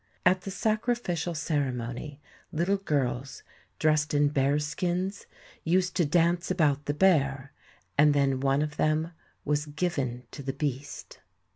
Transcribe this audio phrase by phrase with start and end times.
[0.25, 2.19] At the sacrificial cere mony
[2.51, 3.43] little girls,
[3.77, 5.27] dressed in bear skins,
[5.63, 7.53] used to dance about the bear,
[7.99, 9.11] and then one of them
[9.45, 11.19] was given to the beast.